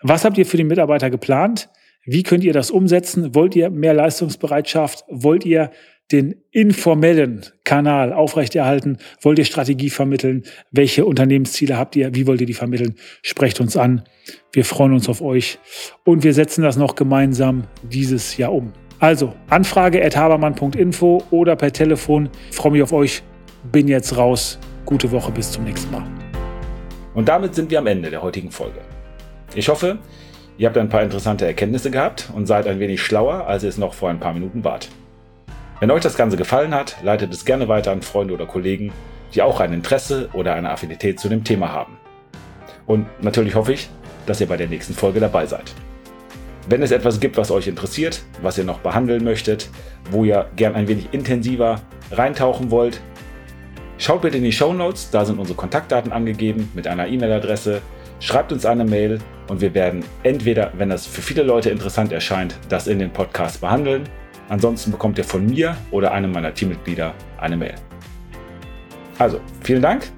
was 0.00 0.24
habt 0.24 0.38
ihr 0.38 0.46
für 0.46 0.56
die 0.56 0.64
Mitarbeiter 0.64 1.10
geplant? 1.10 1.68
Wie 2.04 2.22
könnt 2.22 2.44
ihr 2.44 2.52
das 2.52 2.70
umsetzen? 2.70 3.34
Wollt 3.34 3.54
ihr 3.54 3.68
mehr 3.68 3.92
Leistungsbereitschaft? 3.92 5.04
Wollt 5.08 5.44
ihr 5.44 5.70
den 6.10 6.36
informellen 6.52 7.44
Kanal 7.64 8.14
aufrechterhalten? 8.14 8.96
Wollt 9.20 9.38
ihr 9.38 9.44
Strategie 9.44 9.90
vermitteln? 9.90 10.44
Welche 10.70 11.04
Unternehmensziele 11.04 11.76
habt 11.76 11.96
ihr? 11.96 12.14
Wie 12.14 12.26
wollt 12.26 12.40
ihr 12.40 12.46
die 12.46 12.54
vermitteln? 12.54 12.94
Sprecht 13.22 13.60
uns 13.60 13.76
an. 13.76 14.04
Wir 14.52 14.64
freuen 14.64 14.94
uns 14.94 15.08
auf 15.08 15.20
euch 15.20 15.58
und 16.04 16.22
wir 16.22 16.32
setzen 16.32 16.62
das 16.62 16.76
noch 16.76 16.94
gemeinsam 16.94 17.64
dieses 17.82 18.36
Jahr 18.38 18.54
um. 18.54 18.72
Also 19.00 19.32
Anfrage 19.48 20.04
at 20.04 20.16
habermann.info 20.16 21.22
oder 21.30 21.54
per 21.54 21.72
Telefon. 21.72 22.28
Ich 22.50 22.56
freue 22.56 22.72
mich 22.72 22.82
auf 22.82 22.92
euch. 22.92 23.22
Bin 23.70 23.86
jetzt 23.86 24.16
raus. 24.16 24.58
Gute 24.84 25.10
Woche, 25.12 25.30
bis 25.30 25.52
zum 25.52 25.64
nächsten 25.64 25.92
Mal. 25.92 26.04
Und 27.14 27.28
damit 27.28 27.54
sind 27.54 27.70
wir 27.70 27.78
am 27.78 27.86
Ende 27.86 28.10
der 28.10 28.22
heutigen 28.22 28.50
Folge. 28.50 28.80
Ich 29.54 29.68
hoffe, 29.68 29.98
ihr 30.56 30.66
habt 30.66 30.78
ein 30.78 30.88
paar 30.88 31.02
interessante 31.02 31.46
Erkenntnisse 31.46 31.90
gehabt 31.90 32.30
und 32.34 32.46
seid 32.46 32.66
ein 32.66 32.80
wenig 32.80 33.00
schlauer, 33.00 33.46
als 33.46 33.62
ihr 33.62 33.68
es 33.68 33.78
noch 33.78 33.94
vor 33.94 34.10
ein 34.10 34.20
paar 34.20 34.32
Minuten 34.32 34.64
wart. 34.64 34.88
Wenn 35.80 35.90
euch 35.92 36.02
das 36.02 36.16
Ganze 36.16 36.36
gefallen 36.36 36.74
hat, 36.74 36.96
leitet 37.02 37.32
es 37.32 37.44
gerne 37.44 37.68
weiter 37.68 37.92
an 37.92 38.02
Freunde 38.02 38.34
oder 38.34 38.46
Kollegen, 38.46 38.92
die 39.34 39.42
auch 39.42 39.60
ein 39.60 39.72
Interesse 39.72 40.28
oder 40.32 40.54
eine 40.54 40.70
Affinität 40.70 41.20
zu 41.20 41.28
dem 41.28 41.44
Thema 41.44 41.72
haben. 41.72 41.98
Und 42.86 43.06
natürlich 43.22 43.54
hoffe 43.54 43.74
ich, 43.74 43.88
dass 44.26 44.40
ihr 44.40 44.48
bei 44.48 44.56
der 44.56 44.68
nächsten 44.68 44.94
Folge 44.94 45.20
dabei 45.20 45.46
seid. 45.46 45.74
Wenn 46.68 46.82
es 46.82 46.90
etwas 46.90 47.18
gibt, 47.18 47.38
was 47.38 47.50
euch 47.50 47.66
interessiert, 47.66 48.22
was 48.42 48.58
ihr 48.58 48.64
noch 48.64 48.80
behandeln 48.80 49.24
möchtet, 49.24 49.70
wo 50.10 50.24
ihr 50.24 50.50
gern 50.54 50.74
ein 50.74 50.86
wenig 50.86 51.08
intensiver 51.12 51.80
reintauchen 52.10 52.70
wollt, 52.70 53.00
schaut 53.96 54.20
bitte 54.20 54.36
in 54.36 54.44
die 54.44 54.52
Show 54.52 54.74
Notes, 54.74 55.10
da 55.10 55.24
sind 55.24 55.38
unsere 55.38 55.56
Kontaktdaten 55.56 56.12
angegeben 56.12 56.70
mit 56.74 56.86
einer 56.86 57.08
E-Mail-Adresse. 57.08 57.80
Schreibt 58.20 58.52
uns 58.52 58.66
eine 58.66 58.84
Mail 58.84 59.18
und 59.48 59.62
wir 59.62 59.72
werden 59.72 60.04
entweder, 60.24 60.70
wenn 60.76 60.90
das 60.90 61.06
für 61.06 61.22
viele 61.22 61.42
Leute 61.42 61.70
interessant 61.70 62.12
erscheint, 62.12 62.58
das 62.68 62.86
in 62.86 62.98
den 62.98 63.12
Podcast 63.12 63.62
behandeln. 63.62 64.04
Ansonsten 64.50 64.90
bekommt 64.90 65.16
ihr 65.16 65.24
von 65.24 65.46
mir 65.46 65.74
oder 65.90 66.12
einem 66.12 66.32
meiner 66.32 66.52
Teammitglieder 66.52 67.14
eine 67.38 67.56
Mail. 67.56 67.76
Also, 69.18 69.40
vielen 69.62 69.82
Dank 69.82 70.10